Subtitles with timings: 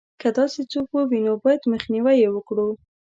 [0.21, 2.67] که داسې څوک ووینو باید مخنیوی یې وکړو.